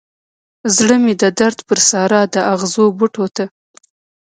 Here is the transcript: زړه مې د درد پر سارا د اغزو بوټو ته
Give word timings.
زړه 0.75 0.95
مې 1.03 1.13
د 1.21 1.23
درد 1.39 1.59
پر 1.67 1.79
سارا 1.89 2.21
د 2.33 2.35
اغزو 2.53 2.85
بوټو 2.97 3.25
ته 3.35 3.45